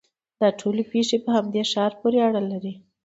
[0.39, 2.73] دا ټولې پېښې په همدې ښار پورې اړه لري.